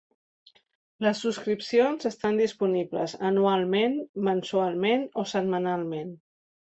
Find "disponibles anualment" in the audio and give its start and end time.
2.41-3.99